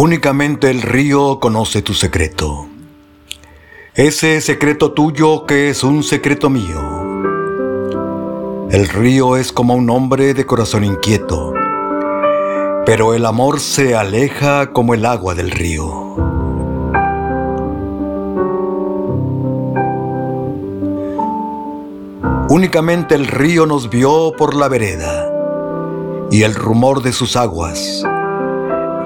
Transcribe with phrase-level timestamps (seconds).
[0.00, 2.68] Únicamente el río conoce tu secreto.
[3.96, 6.78] Ese secreto tuyo que es un secreto mío.
[8.70, 11.52] El río es como un hombre de corazón inquieto,
[12.86, 16.14] pero el amor se aleja como el agua del río.
[22.50, 25.28] Únicamente el río nos vio por la vereda
[26.30, 28.04] y el rumor de sus aguas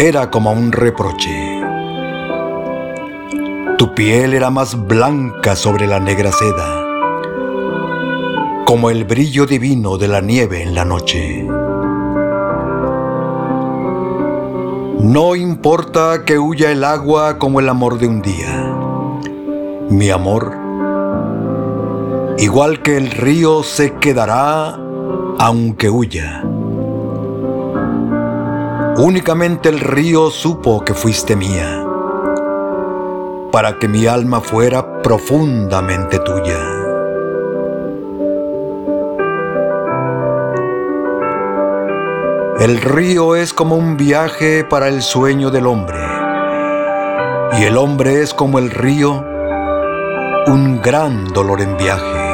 [0.00, 1.60] era como un reproche.
[3.76, 6.86] Tu piel era más blanca sobre la negra seda,
[8.64, 11.46] como el brillo divino de la nieve en la noche.
[15.02, 18.74] No importa que huya el agua como el amor de un día.
[19.90, 20.56] Mi amor,
[22.38, 24.78] igual que el río, se quedará
[25.38, 26.49] aunque huya.
[29.02, 31.86] Únicamente el río supo que fuiste mía,
[33.50, 36.58] para que mi alma fuera profundamente tuya.
[42.60, 45.98] El río es como un viaje para el sueño del hombre,
[47.58, 49.24] y el hombre es como el río,
[50.46, 52.29] un gran dolor en viaje.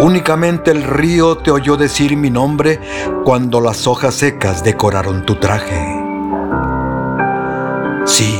[0.00, 2.80] Únicamente el río te oyó decir mi nombre
[3.22, 5.78] cuando las hojas secas decoraron tu traje.
[8.06, 8.34] Sí,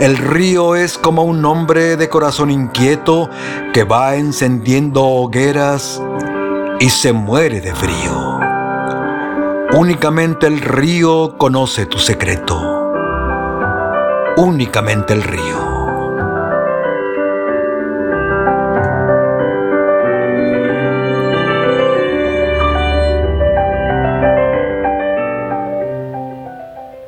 [0.00, 3.30] el río es como un hombre de corazón inquieto
[3.72, 6.02] que va encendiendo hogueras
[6.80, 8.40] y se muere de frío.
[9.74, 12.60] Únicamente el río conoce tu secreto.
[14.36, 15.73] Únicamente el río.